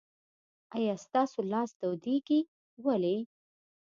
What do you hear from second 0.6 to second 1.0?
آیا